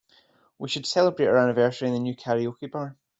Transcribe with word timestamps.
We 0.57 0.67
should 0.67 0.87
celebrate 0.87 1.27
our 1.27 1.37
anniversary 1.37 1.87
in 1.89 1.93
the 1.93 1.99
new 1.99 2.15
karaoke 2.15 2.71
bar. 2.71 2.97